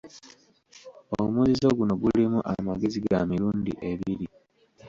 Omuzizo 1.19 1.67
guno 1.77 1.93
gulimu 2.01 2.39
amagezi 2.53 2.99
ga 3.05 3.19
mirundi 3.29 3.71
ebiri. 3.91 4.27